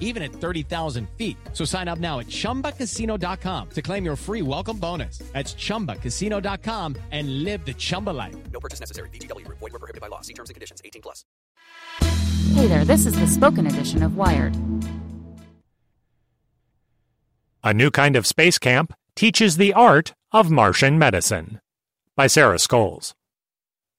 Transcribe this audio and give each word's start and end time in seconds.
even 0.00 0.22
at 0.24 0.32
30,000 0.32 1.08
feet. 1.16 1.36
So 1.52 1.64
sign 1.64 1.86
up 1.86 2.00
now 2.00 2.18
at 2.18 2.26
chumbacasino.com 2.26 3.70
to 3.70 3.82
claim 3.82 4.04
your 4.04 4.16
free 4.16 4.42
welcome 4.42 4.78
bonus. 4.78 5.18
That's 5.32 5.54
chumbacasino.com 5.54 6.96
and 7.12 7.44
live 7.44 7.64
the 7.64 7.74
Chumba 7.74 8.10
life. 8.10 8.34
No 8.50 8.58
purchase 8.58 8.80
necessary. 8.80 9.10
VGW 9.10 9.44
Group. 9.44 9.58
Void 9.58 9.72
were 9.72 9.78
prohibited 9.78 10.00
by 10.00 10.08
law. 10.08 10.22
See 10.22 10.34
terms 10.34 10.50
and 10.50 10.54
conditions. 10.54 10.80
18 10.84 11.02
plus. 11.02 11.24
Hey 12.54 12.68
there, 12.68 12.84
this 12.84 13.04
is 13.04 13.14
the 13.18 13.26
spoken 13.26 13.66
edition 13.66 14.02
of 14.02 14.16
Wired. 14.16 14.56
A 17.62 17.74
new 17.74 17.90
kind 17.90 18.16
of 18.16 18.26
space 18.26 18.58
camp 18.58 18.94
teaches 19.16 19.56
the 19.56 19.74
art 19.74 20.14
of 20.32 20.50
Martian 20.50 20.98
medicine. 20.98 21.60
By 22.16 22.28
Sarah 22.28 22.58
Scoles. 22.58 23.12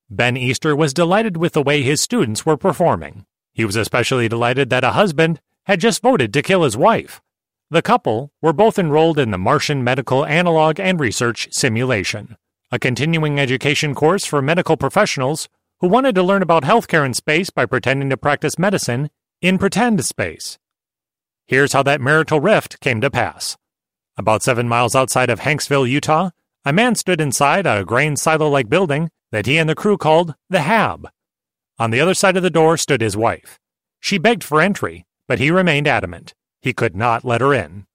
Ben 0.10 0.38
Easter 0.38 0.74
was 0.74 0.94
delighted 0.94 1.36
with 1.36 1.52
the 1.52 1.62
way 1.62 1.82
his 1.82 2.00
students 2.00 2.46
were 2.46 2.56
performing. 2.56 3.26
He 3.54 3.66
was 3.66 3.76
especially 3.76 4.30
delighted 4.30 4.70
that 4.70 4.86
a 4.86 4.92
husband 4.92 5.42
had 5.68 5.82
just 5.82 6.02
voted 6.02 6.34
to 6.34 6.42
kill 6.42 6.64
his 6.64 6.78
wife. 6.78 7.22
The 7.70 7.82
couple 7.82 8.32
were 8.42 8.54
both 8.54 8.80
enrolled 8.80 9.20
in 9.20 9.32
the 9.32 9.38
Martian 9.38 9.84
Medical 9.84 10.26
Analog 10.26 10.80
and 10.80 10.98
Research 10.98 11.50
Simulation, 11.52 12.38
a 12.72 12.80
continuing 12.80 13.38
education 13.38 13.94
course 13.94 14.26
for 14.26 14.42
medical 14.42 14.78
professionals 14.78 15.50
who 15.82 15.90
wanted 15.90 16.16
to 16.16 16.24
learn 16.24 16.42
about 16.42 16.64
healthcare 16.64 17.06
in 17.06 17.14
space 17.14 17.50
by 17.50 17.66
pretending 17.66 18.10
to 18.10 18.18
practice 18.18 18.58
medicine 18.58 19.10
in 19.42 19.58
pretend 19.58 20.04
space. 20.06 20.58
Here's 21.48 21.74
how 21.74 21.84
that 21.84 22.02
marital 22.02 22.40
rift 22.40 22.80
came 22.80 23.02
to 23.02 23.12
pass. 23.12 23.58
About 24.18 24.44
seven 24.44 24.70
miles 24.70 24.96
outside 24.96 25.30
of 25.30 25.42
Hanksville, 25.42 25.90
Utah, 25.90 26.32
a 26.64 26.74
man 26.74 26.96
stood 26.96 27.22
inside 27.22 27.68
a 27.68 27.84
grain 27.84 28.16
silo 28.16 28.50
like 28.50 28.70
building 28.70 29.10
that 29.32 29.46
he 29.46 29.58
and 29.58 29.70
the 29.70 29.76
crew 29.76 29.98
called 29.98 30.34
the 30.50 30.62
Hab. 30.62 31.10
On 31.78 31.92
the 31.92 32.00
other 32.00 32.14
side 32.14 32.38
of 32.38 32.44
the 32.44 32.50
door 32.50 32.78
stood 32.78 33.02
his 33.02 33.18
wife. 33.18 33.60
She 34.00 34.18
begged 34.18 34.44
for 34.44 34.62
entry, 34.62 35.06
but 35.28 35.40
he 35.40 35.52
remained 35.52 35.88
adamant. 35.88 36.34
He 36.62 36.74
could 36.74 36.96
not 36.96 37.26
let 37.26 37.42
her 37.42 37.54
in. 37.54 37.86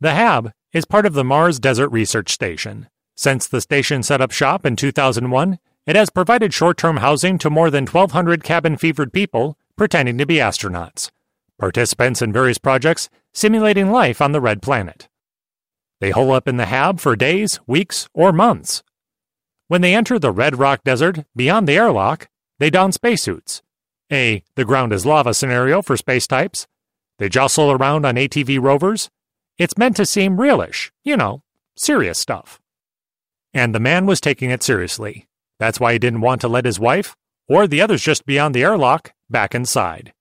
The 0.00 0.14
Hab 0.14 0.52
is 0.72 0.84
part 0.84 1.06
of 1.06 1.14
the 1.14 1.24
Mars 1.24 1.58
Desert 1.58 1.88
Research 1.88 2.30
Station. 2.30 2.88
Since 3.16 3.46
the 3.48 3.60
station 3.60 4.02
set 4.02 4.20
up 4.20 4.30
shop 4.30 4.64
in 4.64 4.76
2001, 4.76 5.58
it 5.86 5.96
has 5.96 6.10
provided 6.10 6.54
short 6.54 6.76
term 6.76 6.98
housing 6.98 7.38
to 7.38 7.50
more 7.50 7.70
than 7.70 7.84
1,200 7.86 8.44
cabin 8.44 8.76
fevered 8.76 9.12
people 9.12 9.58
pretending 9.76 10.18
to 10.18 10.26
be 10.26 10.36
astronauts, 10.36 11.10
participants 11.58 12.22
in 12.22 12.32
various 12.32 12.58
projects 12.58 13.08
simulating 13.32 13.90
life 13.90 14.20
on 14.20 14.32
the 14.32 14.40
red 14.40 14.62
planet. 14.62 15.08
They 16.00 16.10
hole 16.10 16.32
up 16.32 16.48
in 16.48 16.56
the 16.56 16.66
Hab 16.66 17.00
for 17.00 17.14
days, 17.14 17.60
weeks, 17.66 18.08
or 18.14 18.32
months. 18.32 18.82
When 19.68 19.82
they 19.82 19.94
enter 19.94 20.18
the 20.18 20.32
Red 20.32 20.58
Rock 20.58 20.82
Desert 20.82 21.24
beyond 21.36 21.68
the 21.68 21.76
airlock, 21.76 22.28
they 22.58 22.70
don 22.70 22.90
spacesuits. 22.90 23.62
A 24.12 24.42
the 24.56 24.64
ground 24.64 24.92
is 24.92 25.06
lava 25.06 25.32
scenario 25.34 25.82
for 25.82 25.96
space 25.96 26.26
types. 26.26 26.66
They 27.18 27.28
jostle 27.28 27.70
around 27.70 28.04
on 28.04 28.16
ATV 28.16 28.60
rovers. 28.60 29.08
It's 29.58 29.78
meant 29.78 29.96
to 29.96 30.06
seem 30.06 30.38
realish, 30.38 30.90
you 31.04 31.16
know, 31.16 31.42
serious 31.76 32.18
stuff. 32.18 32.60
And 33.52 33.74
the 33.74 33.80
man 33.80 34.06
was 34.06 34.20
taking 34.20 34.50
it 34.50 34.62
seriously. 34.62 35.26
That's 35.58 35.78
why 35.78 35.92
he 35.92 35.98
didn't 35.98 36.22
want 36.22 36.40
to 36.40 36.48
let 36.48 36.64
his 36.64 36.80
wife, 36.80 37.14
or 37.48 37.66
the 37.66 37.82
others 37.82 38.02
just 38.02 38.26
beyond 38.26 38.54
the 38.54 38.62
airlock, 38.62 39.12
back 39.28 39.54
inside. 39.54 40.12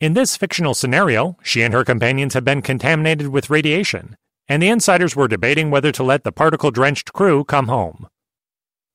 In 0.00 0.14
this 0.14 0.36
fictional 0.36 0.74
scenario, 0.74 1.36
she 1.42 1.62
and 1.62 1.74
her 1.74 1.84
companions 1.84 2.34
had 2.34 2.44
been 2.44 2.62
contaminated 2.62 3.28
with 3.28 3.50
radiation, 3.50 4.16
and 4.48 4.62
the 4.62 4.68
insiders 4.68 5.16
were 5.16 5.28
debating 5.28 5.70
whether 5.70 5.90
to 5.92 6.02
let 6.02 6.24
the 6.24 6.32
particle 6.32 6.70
drenched 6.70 7.12
crew 7.12 7.44
come 7.44 7.68
home. 7.68 8.08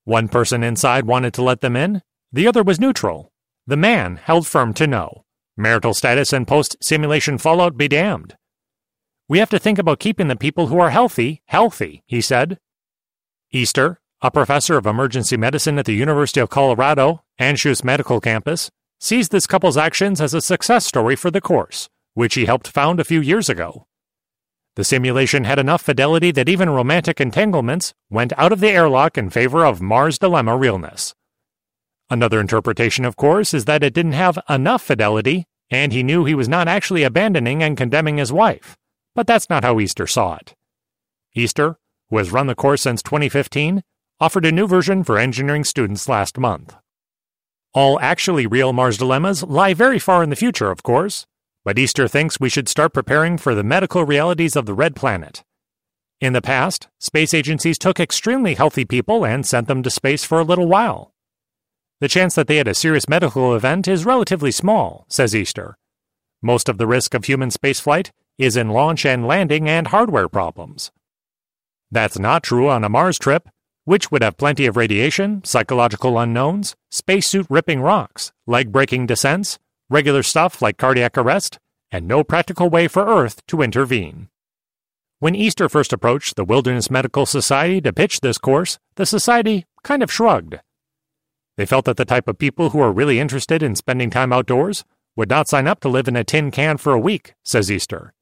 One 0.04 0.28
person 0.28 0.64
inside 0.64 1.06
wanted 1.06 1.34
to 1.36 1.44
let 1.44 1.62
them 1.62 1.76
in, 1.76 2.02
the 2.32 2.48
other 2.48 2.64
was 2.64 2.80
neutral. 2.80 3.32
The 3.70 3.78
man 3.78 4.16
held 4.16 4.48
firm 4.48 4.74
to 4.74 4.88
no. 4.88 5.26
Marital 5.56 5.94
status 5.94 6.34
and 6.34 6.48
post 6.48 6.76
simulation 6.82 7.38
fallout 7.38 7.78
be 7.78 7.88
damned. 7.88 8.36
We 9.28 9.38
have 9.38 9.52
to 9.52 9.60
think 9.60 9.78
about 9.78 10.00
keeping 10.00 10.28
the 10.28 10.36
people 10.36 10.68
who 10.68 10.80
are 10.80 10.90
healthy 10.90 11.44
healthy, 11.46 12.02
he 12.08 12.20
said. 12.20 12.58
Easter, 13.52 14.02
a 14.24 14.32
professor 14.32 14.76
of 14.76 14.88
emergency 14.88 15.38
medicine 15.38 15.78
at 15.78 15.86
the 15.86 15.94
University 15.94 16.40
of 16.40 16.50
Colorado, 16.50 17.22
Anschutz 17.40 17.84
Medical 17.84 18.20
Campus, 18.20 18.72
sees 19.00 19.30
this 19.30 19.46
couple's 19.46 19.78
actions 19.78 20.20
as 20.20 20.34
a 20.34 20.42
success 20.42 20.88
story 20.88 21.16
for 21.16 21.30
the 21.30 21.40
course, 21.40 21.90
which 22.16 22.34
he 22.34 22.46
helped 22.46 22.70
found 22.70 23.00
a 23.00 23.06
few 23.06 23.22
years 23.22 23.50
ago. 23.50 23.86
The 24.78 24.84
simulation 24.84 25.44
had 25.44 25.60
enough 25.60 25.84
fidelity 25.84 26.32
that 26.32 26.50
even 26.50 26.72
romantic 26.72 27.22
entanglements 27.22 27.94
went 28.10 28.34
out 28.36 28.52
of 28.52 28.62
the 28.62 28.72
airlock 28.72 29.16
in 29.16 29.30
favor 29.30 29.64
of 29.64 29.80
Mars 29.80 30.18
Dilemma 30.18 30.58
realness. 30.58 31.14
Another 32.10 32.40
interpretation, 32.40 33.06
of 33.06 33.16
course, 33.16 33.54
is 33.54 33.66
that 33.66 33.84
it 33.84 33.94
didn't 33.94 34.14
have 34.14 34.40
enough 34.50 34.82
fidelity, 34.82 35.46
and 35.70 35.94
he 35.94 36.02
knew 36.02 36.26
he 36.26 36.34
was 36.34 36.50
not 36.50 36.68
actually 36.68 37.04
abandoning 37.04 37.62
and 37.62 37.78
condemning 37.78 38.18
his 38.18 38.34
wife. 38.34 38.76
But 39.14 39.28
that's 39.28 39.50
not 39.50 39.64
how 39.64 39.80
Easter 39.80 40.08
saw 40.08 40.36
it. 40.36 40.56
Easter, 41.36 41.78
who 42.10 42.18
has 42.18 42.32
run 42.32 42.48
the 42.48 42.56
course 42.56 42.82
since 42.82 43.04
2015, 43.04 43.84
offered 44.20 44.46
a 44.46 44.52
new 44.52 44.66
version 44.66 45.04
for 45.04 45.20
engineering 45.20 45.64
students 45.64 46.10
last 46.10 46.38
month. 46.38 46.76
All 47.74 48.00
actually 48.00 48.48
real 48.48 48.74
Mars 48.74 48.98
dilemmas 48.98 49.44
lie 49.44 49.76
very 49.76 50.00
far 50.00 50.24
in 50.24 50.32
the 50.32 50.36
future, 50.36 50.72
of 50.72 50.82
course, 50.82 51.28
but 51.64 51.78
Easter 51.78 52.08
thinks 52.08 52.40
we 52.40 52.50
should 52.50 52.68
start 52.68 52.94
preparing 52.94 53.38
for 53.38 53.54
the 53.54 53.64
medical 53.64 54.04
realities 54.04 54.56
of 54.56 54.66
the 54.66 54.74
red 54.74 54.96
planet. 54.96 55.44
In 56.20 56.34
the 56.34 56.42
past, 56.42 56.88
space 56.98 57.34
agencies 57.34 57.78
took 57.78 58.00
extremely 58.00 58.56
healthy 58.56 58.84
people 58.84 59.24
and 59.24 59.46
sent 59.46 59.68
them 59.68 59.84
to 59.84 59.90
space 59.92 60.26
for 60.26 60.40
a 60.40 60.44
little 60.44 60.68
while. 60.68 61.14
The 62.02 62.08
chance 62.08 62.34
that 62.36 62.48
they 62.48 62.56
had 62.56 62.68
a 62.68 62.74
serious 62.74 63.10
medical 63.10 63.54
event 63.54 63.88
is 63.88 64.06
relatively 64.06 64.52
small, 64.52 65.06
says 65.10 65.36
Easter. 65.36 65.78
Most 66.42 66.70
of 66.70 66.78
the 66.78 66.88
risk 66.88 67.14
of 67.14 67.26
human 67.26 67.50
spaceflight 67.50 68.12
is 68.38 68.56
in 68.56 68.70
launch 68.70 69.06
and 69.06 69.28
landing 69.28 69.68
and 69.68 69.88
hardware 69.88 70.30
problems. 70.30 70.92
That's 71.92 72.18
not 72.18 72.44
true 72.44 72.70
on 72.70 72.86
a 72.86 72.90
Mars 72.90 73.20
trip, 73.20 73.50
which 73.84 74.12
would 74.12 74.24
have 74.24 74.38
plenty 74.38 74.66
of 74.66 74.78
radiation, 74.78 75.44
psychological 75.44 76.18
unknowns, 76.18 76.76
spacesuit 76.90 77.48
ripping 77.50 77.82
rocks, 77.82 78.32
leg 78.48 78.72
breaking 78.72 79.08
descents, 79.08 79.60
regular 79.90 80.24
stuff 80.24 80.62
like 80.62 80.78
cardiac 80.78 81.18
arrest, 81.18 81.58
and 81.92 82.08
no 82.08 82.24
practical 82.24 82.70
way 82.70 82.88
for 82.88 83.06
Earth 83.06 83.46
to 83.48 83.62
intervene. 83.62 84.30
When 85.20 85.36
Easter 85.36 85.68
first 85.68 85.92
approached 85.92 86.38
the 86.38 86.46
Wilderness 86.46 86.90
Medical 86.90 87.26
Society 87.26 87.82
to 87.82 87.92
pitch 87.92 88.22
this 88.22 88.38
course, 88.38 88.80
the 88.96 89.06
society 89.06 89.66
kind 89.84 90.02
of 90.02 90.10
shrugged. 90.12 90.60
They 91.60 91.66
felt 91.66 91.84
that 91.84 91.98
the 91.98 92.06
type 92.06 92.30
of 92.30 92.38
people 92.38 92.70
who 92.70 92.80
are 92.80 92.90
really 92.90 93.20
interested 93.20 93.62
in 93.62 93.76
spending 93.76 94.10
time 94.10 94.32
outdoors 94.32 94.86
would 95.18 95.30
not 95.30 95.50
sign 95.50 95.68
up 95.68 95.82
to 95.82 95.90
live 95.90 96.08
in 96.08 96.16
a 96.16 96.24
tin 96.24 96.52
can 96.52 96.78
for 96.78 96.94
a 96.94 97.00
week, 97.00 97.34
says 97.44 97.70
Easter. 97.70 98.14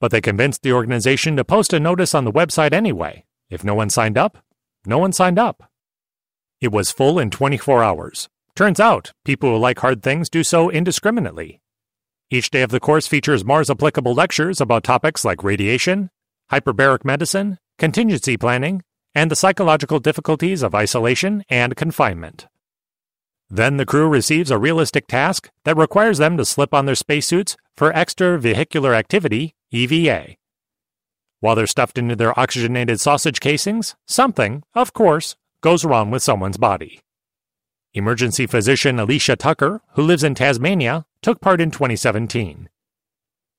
But 0.00 0.12
they 0.12 0.22
convinced 0.22 0.62
the 0.62 0.72
organization 0.72 1.36
to 1.36 1.44
post 1.44 1.74
a 1.74 1.78
notice 1.78 2.14
on 2.14 2.24
the 2.24 2.32
website 2.32 2.72
anyway. 2.72 3.26
If 3.50 3.64
no 3.64 3.74
one 3.74 3.90
signed 3.90 4.16
up, 4.16 4.38
no 4.86 4.96
one 4.96 5.12
signed 5.12 5.38
up. 5.38 5.70
It 6.58 6.72
was 6.72 6.90
full 6.90 7.18
in 7.18 7.28
24 7.28 7.84
hours. 7.84 8.30
Turns 8.56 8.80
out, 8.80 9.12
people 9.26 9.50
who 9.50 9.58
like 9.58 9.80
hard 9.80 10.02
things 10.02 10.30
do 10.30 10.42
so 10.42 10.70
indiscriminately. 10.70 11.60
Each 12.30 12.48
day 12.48 12.62
of 12.62 12.70
the 12.70 12.80
course 12.80 13.06
features 13.06 13.44
Mars 13.44 13.68
applicable 13.68 14.14
lectures 14.14 14.58
about 14.58 14.84
topics 14.84 15.22
like 15.22 15.44
radiation, 15.44 16.08
hyperbaric 16.50 17.04
medicine, 17.04 17.58
contingency 17.76 18.38
planning, 18.38 18.84
and 19.14 19.30
the 19.30 19.36
psychological 19.36 19.98
difficulties 19.98 20.62
of 20.62 20.74
isolation 20.74 21.44
and 21.48 21.76
confinement. 21.76 22.46
Then 23.50 23.78
the 23.78 23.86
crew 23.86 24.08
receives 24.08 24.50
a 24.50 24.58
realistic 24.58 25.06
task 25.06 25.50
that 25.64 25.76
requires 25.76 26.18
them 26.18 26.36
to 26.36 26.44
slip 26.44 26.74
on 26.74 26.86
their 26.86 26.94
spacesuits 26.94 27.56
for 27.74 27.92
extravehicular 27.92 28.94
activity, 28.94 29.54
EVA. 29.70 30.36
While 31.40 31.54
they're 31.54 31.66
stuffed 31.66 31.98
into 31.98 32.16
their 32.16 32.38
oxygenated 32.38 33.00
sausage 33.00 33.40
casings, 33.40 33.94
something, 34.06 34.64
of 34.74 34.92
course, 34.92 35.36
goes 35.60 35.84
wrong 35.84 36.10
with 36.10 36.22
someone's 36.22 36.58
body. 36.58 37.00
Emergency 37.94 38.46
physician 38.46 38.98
Alicia 38.98 39.36
Tucker, 39.36 39.80
who 39.92 40.02
lives 40.02 40.22
in 40.22 40.34
Tasmania, 40.34 41.06
took 41.22 41.40
part 41.40 41.60
in 41.60 41.70
2017. 41.70 42.68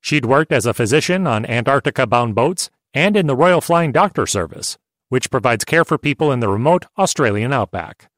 She'd 0.02 0.26
worked 0.26 0.52
as 0.52 0.66
a 0.66 0.74
physician 0.74 1.26
on 1.26 1.46
Antarctica 1.46 2.06
bound 2.06 2.36
boats 2.36 2.70
and 2.94 3.18
in 3.18 3.28
the 3.28 3.36
Royal 3.36 3.60
Flying 3.60 3.92
Doctor 3.92 4.28
Service, 4.28 4.78
which 5.10 5.30
provides 5.30 5.66
care 5.66 5.84
for 5.84 5.98
people 5.98 6.32
in 6.32 6.40
the 6.40 6.50
remote 6.50 6.86
Australian 6.98 7.52
outback. 7.52 8.10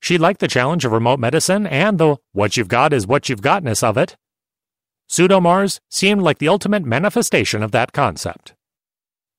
She 0.00 0.18
liked 0.18 0.40
the 0.40 0.48
challenge 0.48 0.84
of 0.84 0.92
remote 0.92 1.20
medicine 1.20 1.66
and 1.66 1.98
the 1.98 2.16
what 2.32 2.56
you've 2.56 2.68
got 2.68 2.92
is 2.92 3.06
what 3.06 3.28
you've 3.28 3.42
gotness 3.42 3.82
of 3.82 3.96
it. 3.96 4.16
Pseudomars 5.08 5.80
seemed 5.88 6.22
like 6.22 6.38
the 6.38 6.48
ultimate 6.48 6.84
manifestation 6.84 7.62
of 7.62 7.72
that 7.72 7.92
concept. 7.92 8.54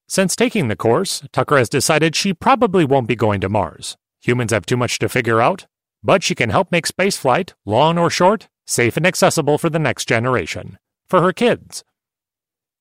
Since 0.08 0.36
taking 0.36 0.68
the 0.68 0.76
course, 0.76 1.24
Tucker 1.32 1.58
has 1.58 1.70
decided 1.70 2.16
she 2.16 2.34
probably 2.34 2.84
won't 2.84 3.08
be 3.08 3.16
going 3.16 3.40
to 3.42 3.50
Mars. 3.50 3.96
Humans 4.20 4.52
have 4.52 4.66
too 4.66 4.76
much 4.76 5.00
to 5.00 5.08
figure 5.08 5.42
out, 5.42 5.68
but 6.04 6.24
she 6.24 6.36
can 6.36 6.50
help 6.50 6.72
make 6.72 6.86
spaceflight, 6.86 7.54
long 7.66 7.98
or 7.98 8.10
short, 8.10 8.50
safe 8.66 8.98
and 8.98 9.08
accessible 9.08 9.58
for 9.58 9.70
the 9.70 9.80
next 9.80 10.08
generation, 10.08 10.78
for 11.08 11.22
her 11.22 11.32
kids. 11.32 11.84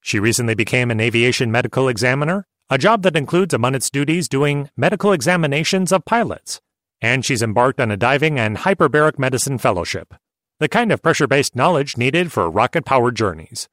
She 0.01 0.19
recently 0.19 0.55
became 0.55 0.91
an 0.91 1.01
aviation 1.01 1.53
medical 1.53 1.89
examiner, 1.89 2.47
a 2.73 2.79
job 2.79 3.03
that 3.03 3.17
includes 3.17 3.53
among 3.53 3.75
its 3.75 3.91
duties 3.91 4.29
doing 4.29 4.71
medical 4.77 5.13
examinations 5.13 5.91
of 5.91 6.05
pilots, 6.05 6.61
and 7.01 7.25
she's 7.25 7.43
embarked 7.43 7.81
on 7.81 7.91
a 7.91 7.97
diving 7.97 8.39
and 8.39 8.59
hyperbaric 8.59 9.19
medicine 9.19 9.59
fellowship, 9.59 10.15
the 10.61 10.69
kind 10.69 10.93
of 10.93 11.03
pressure 11.03 11.27
based 11.27 11.57
knowledge 11.57 11.97
needed 11.97 12.31
for 12.31 12.49
rocket 12.49 12.85
powered 12.85 13.17
journeys. 13.17 13.69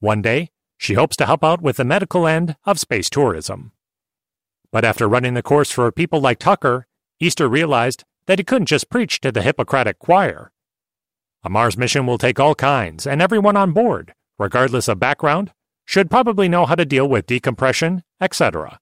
One 0.00 0.20
day, 0.20 0.50
she 0.76 0.94
hopes 0.94 1.14
to 1.18 1.26
help 1.26 1.44
out 1.44 1.62
with 1.62 1.76
the 1.76 1.84
medical 1.84 2.26
end 2.26 2.56
of 2.64 2.80
space 2.80 3.08
tourism. 3.08 3.70
But 4.72 4.84
after 4.84 5.08
running 5.08 5.34
the 5.34 5.42
course 5.42 5.70
for 5.70 5.92
people 5.92 6.20
like 6.20 6.40
Tucker, 6.40 6.88
Easter 7.20 7.48
realized 7.48 8.02
that 8.26 8.40
he 8.40 8.44
couldn't 8.44 8.66
just 8.66 8.90
preach 8.90 9.20
to 9.20 9.30
the 9.30 9.42
Hippocratic 9.42 10.00
choir. 10.00 10.50
A 11.44 11.50
Mars 11.50 11.76
mission 11.76 12.04
will 12.04 12.18
take 12.18 12.40
all 12.40 12.56
kinds, 12.56 13.06
and 13.06 13.22
everyone 13.22 13.56
on 13.56 13.70
board, 13.70 14.12
regardless 14.40 14.88
of 14.88 14.98
background, 14.98 15.52
should 15.84 16.10
probably 16.10 16.48
know 16.48 16.66
how 16.66 16.74
to 16.74 16.84
deal 16.84 17.08
with 17.08 17.26
decompression, 17.26 18.02
etc. 18.20 18.78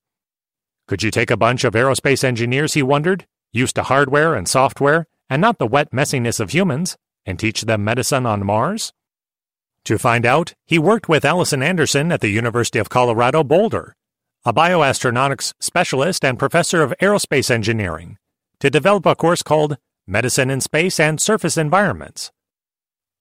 Could 0.86 1.02
you 1.02 1.10
take 1.10 1.30
a 1.30 1.36
bunch 1.36 1.64
of 1.64 1.74
aerospace 1.74 2.24
engineers, 2.24 2.74
he 2.74 2.82
wondered, 2.82 3.26
used 3.52 3.76
to 3.76 3.82
hardware 3.82 4.34
and 4.34 4.48
software, 4.48 5.06
and 5.28 5.40
not 5.40 5.58
the 5.58 5.66
wet 5.66 5.90
messiness 5.90 6.40
of 6.40 6.50
humans, 6.50 6.96
and 7.24 7.38
teach 7.38 7.62
them 7.62 7.84
medicine 7.84 8.26
on 8.26 8.44
Mars? 8.44 8.92
To 9.86 9.98
find 9.98 10.24
out, 10.24 10.54
he 10.66 10.78
worked 10.78 11.08
with 11.08 11.24
Allison 11.24 11.62
Anderson 11.62 12.12
at 12.12 12.20
the 12.20 12.28
University 12.28 12.78
of 12.78 12.88
Colorado 12.88 13.42
Boulder, 13.42 13.96
a 14.44 14.52
bioastronautics 14.52 15.54
specialist 15.60 16.24
and 16.24 16.38
professor 16.38 16.82
of 16.82 16.94
aerospace 17.00 17.50
engineering, 17.50 18.16
to 18.60 18.70
develop 18.70 19.06
a 19.06 19.16
course 19.16 19.42
called 19.42 19.76
Medicine 20.06 20.50
in 20.50 20.60
Space 20.60 21.00
and 21.00 21.20
Surface 21.20 21.56
Environments. 21.56 22.30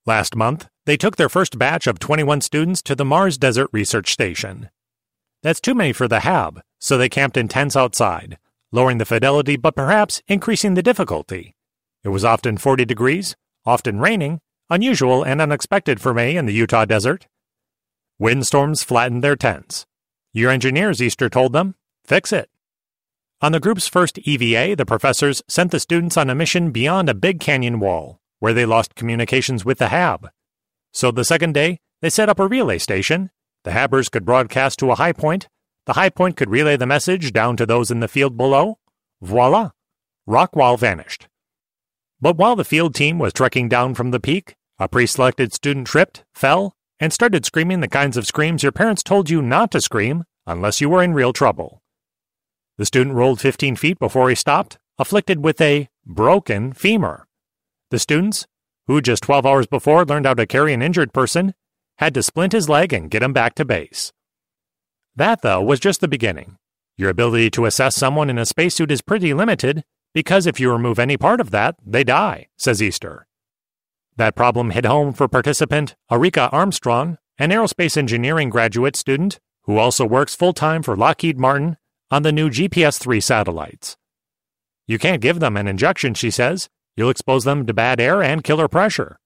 Last 0.05 0.35
month, 0.35 0.67
they 0.85 0.97
took 0.97 1.15
their 1.15 1.29
first 1.29 1.59
batch 1.59 1.85
of 1.87 1.99
21 1.99 2.41
students 2.41 2.81
to 2.81 2.95
the 2.95 3.05
Mars 3.05 3.37
Desert 3.37 3.69
Research 3.71 4.11
Station. 4.11 4.69
That's 5.43 5.61
too 5.61 5.75
many 5.75 5.93
for 5.93 6.07
the 6.07 6.21
HAB, 6.21 6.61
so 6.79 6.97
they 6.97 7.09
camped 7.09 7.37
in 7.37 7.47
tents 7.47 7.75
outside, 7.75 8.37
lowering 8.71 8.97
the 8.97 9.05
fidelity 9.05 9.57
but 9.57 9.75
perhaps 9.75 10.21
increasing 10.27 10.73
the 10.73 10.83
difficulty. 10.83 11.55
It 12.03 12.09
was 12.09 12.25
often 12.25 12.57
40 12.57 12.85
degrees, 12.85 13.35
often 13.65 13.99
raining, 13.99 14.39
unusual 14.69 15.23
and 15.23 15.39
unexpected 15.39 16.01
for 16.01 16.13
May 16.13 16.35
in 16.35 16.45
the 16.45 16.53
Utah 16.53 16.85
desert. 16.85 17.27
Windstorms 18.17 18.83
flattened 18.83 19.23
their 19.23 19.35
tents. 19.35 19.85
Your 20.33 20.49
engineers, 20.49 21.01
Easter 21.01 21.29
told 21.29 21.53
them, 21.53 21.75
fix 22.05 22.31
it. 22.31 22.49
On 23.41 23.51
the 23.51 23.59
group's 23.59 23.87
first 23.87 24.17
EVA, 24.19 24.75
the 24.75 24.85
professors 24.85 25.41
sent 25.47 25.71
the 25.71 25.79
students 25.79 26.17
on 26.17 26.29
a 26.29 26.35
mission 26.35 26.71
beyond 26.71 27.09
a 27.09 27.15
big 27.15 27.39
canyon 27.39 27.79
wall, 27.79 28.19
where 28.39 28.53
they 28.53 28.65
lost 28.65 28.95
communications 28.95 29.65
with 29.65 29.79
the 29.79 29.87
HAB. 29.87 30.29
So 30.91 31.11
the 31.11 31.23
second 31.23 31.53
day, 31.53 31.79
they 32.01 32.09
set 32.09 32.29
up 32.29 32.39
a 32.39 32.47
relay 32.47 32.77
station. 32.77 33.31
The 33.63 33.71
HABers 33.71 34.09
could 34.09 34.25
broadcast 34.25 34.79
to 34.79 34.91
a 34.91 34.95
high 34.95 35.13
point. 35.13 35.47
The 35.85 35.93
high 35.93 36.09
point 36.09 36.37
could 36.37 36.49
relay 36.49 36.77
the 36.77 36.85
message 36.85 37.33
down 37.33 37.57
to 37.57 37.65
those 37.65 37.91
in 37.91 37.99
the 37.99 38.07
field 38.07 38.37
below. 38.37 38.79
Voila! 39.21 39.71
Rockwall 40.27 40.77
vanished. 40.77 41.27
But 42.19 42.37
while 42.37 42.55
the 42.55 42.65
field 42.65 42.93
team 42.93 43.17
was 43.17 43.33
trekking 43.33 43.67
down 43.67 43.95
from 43.95 44.11
the 44.11 44.19
peak, 44.19 44.55
a 44.77 44.87
pre 44.87 45.05
selected 45.07 45.53
student 45.53 45.87
tripped, 45.87 46.23
fell, 46.33 46.75
and 46.99 47.11
started 47.11 47.45
screaming 47.45 47.79
the 47.79 47.87
kinds 47.87 48.17
of 48.17 48.27
screams 48.27 48.63
your 48.63 48.71
parents 48.71 49.01
told 49.03 49.29
you 49.29 49.41
not 49.41 49.71
to 49.71 49.81
scream 49.81 50.23
unless 50.45 50.81
you 50.81 50.89
were 50.89 51.01
in 51.01 51.13
real 51.13 51.33
trouble. 51.33 51.81
The 52.77 52.85
student 52.85 53.15
rolled 53.15 53.41
15 53.41 53.75
feet 53.75 53.99
before 53.99 54.29
he 54.29 54.35
stopped, 54.35 54.77
afflicted 54.97 55.43
with 55.43 55.59
a 55.61 55.89
broken 56.05 56.73
femur. 56.73 57.27
The 57.89 57.99
students, 57.99 58.45
who 58.91 58.99
just 58.99 59.23
12 59.23 59.45
hours 59.45 59.67
before 59.67 60.03
learned 60.03 60.25
how 60.25 60.33
to 60.33 60.45
carry 60.45 60.73
an 60.73 60.81
injured 60.81 61.13
person, 61.13 61.53
had 61.99 62.13
to 62.13 62.21
splint 62.21 62.51
his 62.51 62.67
leg 62.67 62.91
and 62.91 63.09
get 63.09 63.23
him 63.23 63.31
back 63.31 63.55
to 63.55 63.63
base. 63.63 64.11
That, 65.15 65.41
though, 65.41 65.61
was 65.61 65.79
just 65.79 66.01
the 66.01 66.09
beginning. 66.09 66.57
Your 66.97 67.09
ability 67.09 67.51
to 67.51 67.65
assess 67.65 67.95
someone 67.95 68.29
in 68.29 68.37
a 68.37 68.45
spacesuit 68.45 68.91
is 68.91 69.01
pretty 69.01 69.33
limited 69.33 69.85
because 70.13 70.45
if 70.45 70.59
you 70.59 70.69
remove 70.69 70.99
any 70.99 71.15
part 71.15 71.39
of 71.39 71.51
that, 71.51 71.75
they 71.85 72.03
die, 72.03 72.49
says 72.57 72.83
Easter. 72.83 73.27
That 74.17 74.35
problem 74.35 74.71
hit 74.71 74.85
home 74.85 75.13
for 75.13 75.29
participant 75.29 75.95
Arika 76.11 76.51
Armstrong, 76.51 77.17
an 77.37 77.51
aerospace 77.51 77.95
engineering 77.95 78.49
graduate 78.49 78.97
student 78.97 79.39
who 79.63 79.77
also 79.77 80.05
works 80.05 80.35
full 80.35 80.51
time 80.51 80.83
for 80.83 80.97
Lockheed 80.97 81.39
Martin 81.39 81.77
on 82.11 82.23
the 82.23 82.33
new 82.33 82.49
GPS 82.49 82.99
3 82.99 83.21
satellites. 83.21 83.95
You 84.85 84.99
can't 84.99 85.21
give 85.21 85.39
them 85.39 85.55
an 85.55 85.69
injection, 85.69 86.13
she 86.13 86.29
says. 86.29 86.67
You'll 86.95 87.09
expose 87.09 87.43
them 87.43 87.65
to 87.65 87.73
bad 87.73 87.99
air 87.99 88.21
and 88.21 88.43
killer 88.43 88.67
pressure. 88.67 89.17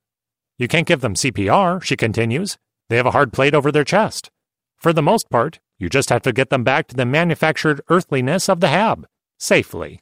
You 0.58 0.68
can't 0.68 0.88
give 0.88 1.02
them 1.02 1.16
CPR, 1.16 1.82
she 1.84 1.96
continues. 1.96 2.58
They 2.90 2.98
have 2.98 3.06
a 3.06 3.12
hard 3.12 3.34
plate 3.34 3.56
over 3.56 3.72
their 3.72 3.84
chest. 3.84 4.30
For 4.78 4.94
the 4.94 5.02
most 5.02 5.30
part, 5.30 5.60
you 5.78 5.90
just 5.90 6.10
have 6.10 6.22
to 6.24 6.32
get 6.32 6.50
them 6.50 6.64
back 6.64 6.88
to 6.88 6.96
the 6.96 7.06
manufactured 7.06 7.82
earthliness 7.90 8.48
of 8.48 8.60
the 8.60 8.68
HAB, 8.68 9.08
safely. 9.38 10.02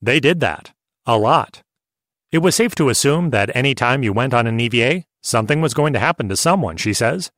They 0.00 0.20
did 0.20 0.40
that. 0.40 0.72
A 1.06 1.16
lot. 1.16 1.62
It 2.30 2.38
was 2.38 2.54
safe 2.54 2.74
to 2.76 2.90
assume 2.90 3.30
that 3.30 3.50
any 3.54 3.74
time 3.74 4.02
you 4.02 4.12
went 4.12 4.34
on 4.34 4.46
an 4.46 4.60
EVA, 4.60 5.04
something 5.22 5.60
was 5.60 5.74
going 5.74 5.94
to 5.94 5.98
happen 5.98 6.28
to 6.28 6.36
someone, 6.36 6.76
she 6.76 6.92
says. 6.92 7.30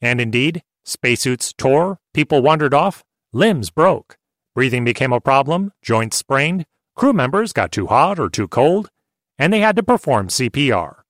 And 0.00 0.20
indeed, 0.20 0.62
spacesuits 0.84 1.52
tore, 1.52 1.98
people 2.12 2.42
wandered 2.42 2.74
off, 2.74 3.04
Limbs 3.32 3.70
broke. 3.70 4.18
Breathing 4.54 4.84
became 4.84 5.12
a 5.12 5.20
problem, 5.20 5.72
joints 5.80 6.18
sprained, 6.18 6.66
crew 6.94 7.12
members 7.12 7.52
got 7.52 7.72
too 7.72 7.86
hot 7.86 8.18
or 8.18 8.28
too 8.28 8.48
cold, 8.48 8.88
and 9.38 9.52
they 9.52 9.60
had 9.60 9.76
to 9.76 9.82
perform 9.82 10.28
CPR. 10.28 11.02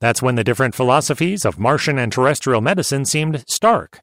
That's 0.00 0.22
when 0.22 0.36
the 0.36 0.44
different 0.44 0.74
philosophies 0.74 1.44
of 1.44 1.58
Martian 1.58 1.98
and 1.98 2.12
terrestrial 2.12 2.60
medicine 2.60 3.04
seemed 3.04 3.44
stark. 3.48 4.00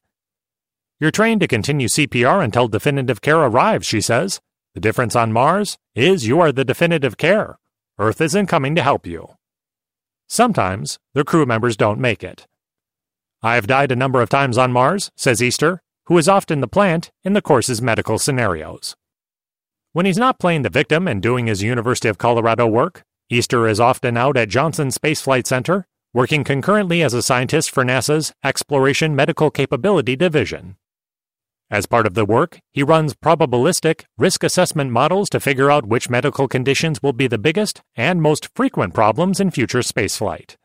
You're 0.98 1.10
trained 1.10 1.40
to 1.40 1.48
continue 1.48 1.88
CPR 1.88 2.42
until 2.42 2.68
definitive 2.68 3.20
care 3.20 3.38
arrives, 3.38 3.86
she 3.86 4.00
says. 4.00 4.40
The 4.74 4.80
difference 4.80 5.16
on 5.16 5.32
Mars 5.32 5.78
is 5.94 6.26
you 6.26 6.40
are 6.40 6.52
the 6.52 6.64
definitive 6.64 7.16
care. 7.16 7.58
Earth 7.98 8.20
isn't 8.20 8.46
coming 8.46 8.74
to 8.74 8.82
help 8.82 9.06
you. 9.06 9.28
Sometimes 10.26 10.98
the 11.14 11.24
crew 11.24 11.46
members 11.46 11.76
don't 11.76 12.00
make 12.00 12.24
it. 12.24 12.46
I've 13.42 13.66
died 13.66 13.92
a 13.92 13.96
number 13.96 14.20
of 14.20 14.28
times 14.28 14.58
on 14.58 14.72
Mars, 14.72 15.10
says 15.16 15.42
Easter, 15.42 15.82
who 16.06 16.18
is 16.18 16.28
often 16.28 16.60
the 16.60 16.68
plant 16.68 17.10
in 17.24 17.32
the 17.32 17.42
course's 17.42 17.80
medical 17.80 18.18
scenarios. 18.18 18.96
When 19.96 20.04
he's 20.04 20.18
not 20.18 20.38
playing 20.38 20.60
the 20.60 20.68
victim 20.68 21.08
and 21.08 21.22
doing 21.22 21.46
his 21.46 21.62
University 21.62 22.06
of 22.06 22.18
Colorado 22.18 22.66
work, 22.66 23.02
Easter 23.30 23.66
is 23.66 23.80
often 23.80 24.18
out 24.18 24.36
at 24.36 24.50
Johnson 24.50 24.90
Space 24.90 25.22
Flight 25.22 25.46
Center, 25.46 25.86
working 26.12 26.44
concurrently 26.44 27.02
as 27.02 27.14
a 27.14 27.22
scientist 27.22 27.70
for 27.70 27.82
NASA's 27.82 28.34
Exploration 28.44 29.16
Medical 29.16 29.50
Capability 29.50 30.14
Division. 30.14 30.76
As 31.70 31.86
part 31.86 32.06
of 32.06 32.12
the 32.12 32.26
work, 32.26 32.58
he 32.74 32.82
runs 32.82 33.14
probabilistic 33.14 34.04
risk 34.18 34.44
assessment 34.44 34.90
models 34.90 35.30
to 35.30 35.40
figure 35.40 35.70
out 35.70 35.86
which 35.86 36.10
medical 36.10 36.46
conditions 36.46 37.02
will 37.02 37.14
be 37.14 37.26
the 37.26 37.38
biggest 37.38 37.80
and 37.94 38.20
most 38.20 38.50
frequent 38.54 38.92
problems 38.92 39.40
in 39.40 39.50
future 39.50 39.78
spaceflight. 39.78 40.56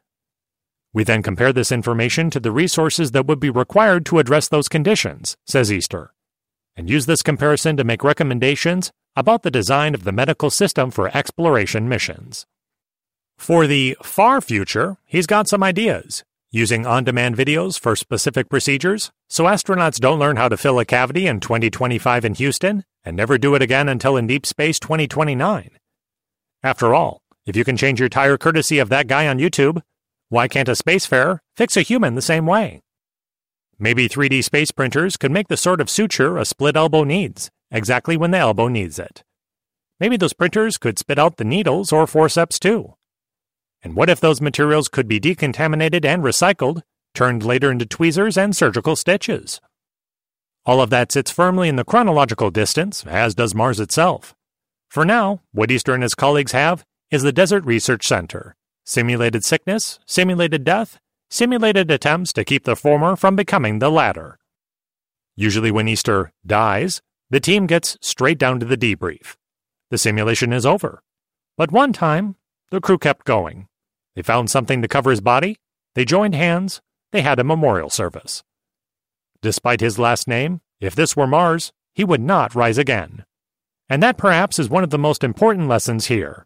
We 0.91 1.05
then 1.05 1.23
compare 1.23 1.53
this 1.53 1.71
information 1.71 2.31
to 2.31 2.41
the 2.41 2.51
resources 2.51 3.11
that 3.11 3.27
would 3.27 3.39
be 3.39 3.49
required 3.49 4.05
to 4.07 4.19
address 4.19 4.49
those 4.49 4.67
conditions, 4.67 5.37
says 5.47 5.71
Easter, 5.71 6.13
and 6.75 6.89
use 6.89 7.05
this 7.05 7.23
comparison 7.23 7.77
to 7.77 7.85
make 7.85 8.03
recommendations 8.03 8.91
about 9.15 9.43
the 9.43 9.51
design 9.51 9.93
of 9.93 10.03
the 10.03 10.11
medical 10.11 10.49
system 10.49 10.91
for 10.91 11.15
exploration 11.15 11.89
missions. 11.89 12.45
For 13.37 13.67
the 13.67 13.97
far 14.03 14.41
future, 14.41 14.97
he's 15.05 15.25
got 15.27 15.47
some 15.47 15.63
ideas, 15.63 16.23
using 16.51 16.85
on 16.85 17.03
demand 17.03 17.35
videos 17.35 17.79
for 17.79 17.95
specific 17.95 18.49
procedures 18.49 19.11
so 19.29 19.45
astronauts 19.45 19.99
don't 19.99 20.19
learn 20.19 20.37
how 20.37 20.49
to 20.49 20.57
fill 20.57 20.79
a 20.79 20.85
cavity 20.85 21.27
in 21.27 21.39
2025 21.39 22.25
in 22.25 22.33
Houston 22.35 22.83
and 23.03 23.17
never 23.17 23.37
do 23.37 23.55
it 23.55 23.61
again 23.61 23.89
until 23.89 24.17
in 24.17 24.27
deep 24.27 24.45
space 24.45 24.79
2029. 24.79 25.71
After 26.63 26.93
all, 26.93 27.21
If 27.45 27.55
you 27.55 27.63
can 27.63 27.75
change 27.75 27.99
your 27.99 28.09
tire 28.09 28.37
courtesy 28.37 28.77
of 28.77 28.89
that 28.89 29.07
guy 29.07 29.27
on 29.27 29.39
YouTube, 29.39 29.81
why 30.29 30.47
can't 30.47 30.69
a 30.69 30.73
spacefarer 30.73 31.39
fix 31.55 31.75
a 31.75 31.81
human 31.81 32.13
the 32.13 32.21
same 32.21 32.45
way? 32.45 32.81
Maybe 33.79 34.07
3D 34.07 34.43
space 34.43 34.69
printers 34.69 35.17
could 35.17 35.31
make 35.31 35.47
the 35.47 35.57
sort 35.57 35.81
of 35.81 35.89
suture 35.89 36.37
a 36.37 36.45
split 36.45 36.75
elbow 36.75 37.03
needs, 37.03 37.49
exactly 37.71 38.17
when 38.17 38.31
the 38.31 38.37
elbow 38.37 38.67
needs 38.67 38.99
it. 38.99 39.23
Maybe 39.99 40.17
those 40.17 40.33
printers 40.33 40.77
could 40.77 40.99
spit 40.99 41.19
out 41.19 41.37
the 41.37 41.43
needles 41.43 41.91
or 41.91 42.07
forceps 42.07 42.59
too. 42.59 42.95
And 43.83 43.95
what 43.95 44.09
if 44.09 44.19
those 44.19 44.41
materials 44.41 44.87
could 44.87 45.07
be 45.07 45.19
decontaminated 45.19 46.05
and 46.05 46.23
recycled, 46.23 46.81
turned 47.13 47.43
later 47.43 47.71
into 47.71 47.85
tweezers 47.85 48.37
and 48.37 48.55
surgical 48.55 48.95
stitches? 48.95 49.61
All 50.65 50.81
of 50.81 50.91
that 50.91 51.11
sits 51.11 51.31
firmly 51.31 51.69
in 51.69 51.75
the 51.75 51.83
chronological 51.83 52.51
distance, 52.51 53.05
as 53.05 53.33
does 53.33 53.55
Mars 53.55 53.79
itself. 53.79 54.35
For 54.89 55.05
now, 55.05 55.41
what 55.51 55.71
Easter 55.71 55.93
and 55.93 56.03
his 56.03 56.15
colleagues 56.15 56.51
have 56.51 56.85
is 57.09 57.23
the 57.23 57.31
Desert 57.31 57.65
Research 57.65 58.07
Center 58.07 58.55
simulated 58.83 59.45
sickness, 59.45 59.99
simulated 60.05 60.63
death, 60.63 60.99
simulated 61.29 61.89
attempts 61.91 62.33
to 62.33 62.43
keep 62.43 62.65
the 62.65 62.75
former 62.75 63.15
from 63.15 63.35
becoming 63.35 63.79
the 63.79 63.89
latter. 63.89 64.37
Usually, 65.35 65.71
when 65.71 65.87
Easter 65.87 66.31
dies, 66.45 67.01
the 67.31 67.39
team 67.39 67.65
gets 67.65 67.97
straight 68.01 68.37
down 68.37 68.59
to 68.59 68.65
the 68.65 68.77
debrief. 68.77 69.37
The 69.89 69.97
simulation 69.97 70.51
is 70.51 70.65
over. 70.65 71.01
But 71.57 71.71
one 71.71 71.93
time, 71.93 72.35
the 72.71 72.81
crew 72.81 72.97
kept 72.97 73.25
going. 73.25 73.67
They 74.15 74.21
found 74.21 74.49
something 74.49 74.81
to 74.81 74.87
cover 74.89 75.09
his 75.09 75.21
body, 75.21 75.57
they 75.95 76.03
joined 76.03 76.35
hands, 76.35 76.81
they 77.11 77.21
had 77.21 77.39
a 77.39 77.45
memorial 77.45 77.89
service. 77.89 78.43
Despite 79.41 79.79
his 79.79 79.97
last 79.97 80.27
name, 80.27 80.59
if 80.81 80.93
this 80.93 81.15
were 81.15 81.25
Mars, 81.25 81.71
he 81.93 82.03
would 82.03 82.21
not 82.21 82.53
rise 82.53 82.77
again. 82.77 83.25
And 83.89 84.03
that 84.03 84.17
perhaps 84.17 84.59
is 84.59 84.69
one 84.69 84.83
of 84.83 84.89
the 84.89 84.97
most 84.97 85.23
important 85.23 85.69
lessons 85.69 86.07
here. 86.07 86.45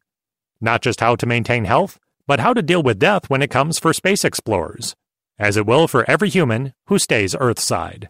Not 0.61 0.81
just 0.81 0.99
how 0.99 1.15
to 1.15 1.25
maintain 1.25 1.65
health, 1.65 1.99
but 2.27 2.39
how 2.39 2.53
to 2.53 2.61
deal 2.61 2.83
with 2.83 2.99
death 2.99 3.29
when 3.29 3.41
it 3.41 3.49
comes 3.49 3.79
for 3.79 3.91
space 3.91 4.23
explorers, 4.23 4.95
as 5.39 5.57
it 5.57 5.65
will 5.65 5.87
for 5.87 6.09
every 6.09 6.29
human 6.29 6.73
who 6.87 6.99
stays 6.99 7.35
Earthside. 7.35 8.09